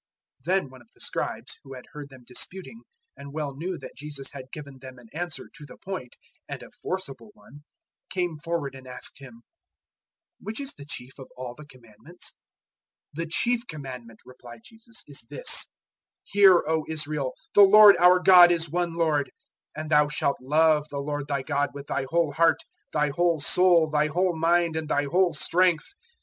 012:028 0.43 0.45
Then 0.45 0.69
one 0.71 0.81
of 0.81 0.89
the 0.95 0.99
Scribes, 0.99 1.59
who 1.63 1.73
had 1.75 1.85
heard 1.93 2.09
them 2.09 2.23
disputing 2.25 2.81
and 3.15 3.31
well 3.31 3.53
knew 3.55 3.77
that 3.77 3.95
Jesus 3.95 4.31
had 4.31 4.51
given 4.51 4.79
them 4.79 4.97
an 4.97 5.07
answer 5.13 5.47
to 5.53 5.63
the 5.67 5.77
point, 5.77 6.15
and 6.49 6.63
a 6.63 6.71
forcible 6.71 7.29
one, 7.35 7.61
came 8.09 8.39
forward 8.39 8.73
and 8.73 8.87
asked 8.87 9.19
Him, 9.19 9.43
"Which 10.39 10.59
is 10.59 10.73
the 10.73 10.87
chief 10.87 11.19
of 11.19 11.27
all 11.37 11.53
the 11.53 11.67
Commandments?" 11.67 12.31
012:029 13.13 13.13
"The 13.13 13.25
chief 13.27 13.67
Commandment," 13.67 14.21
replied 14.25 14.61
Jesus, 14.65 15.03
"is 15.07 15.21
this: 15.29 15.67
'Hear, 16.23 16.63
O 16.67 16.83
Israel! 16.89 17.33
The 17.53 17.61
Lord 17.61 17.95
our 17.99 18.17
God 18.19 18.51
is 18.51 18.71
one 18.71 18.95
Lord; 18.95 19.27
012:030 19.77 19.81
and 19.83 19.91
thou 19.91 20.07
shalt 20.07 20.41
love 20.41 20.89
the 20.89 20.97
Lord 20.97 21.27
thy 21.27 21.43
God 21.43 21.75
with 21.75 21.85
thy 21.85 22.07
whole 22.09 22.31
heart, 22.33 22.63
thy 22.91 23.09
whole 23.09 23.39
soul, 23.39 23.87
thy 23.87 24.07
whole 24.07 24.35
mind, 24.35 24.75
and 24.75 24.89
thy 24.89 25.03
whole 25.03 25.31
strength.' 25.31 25.93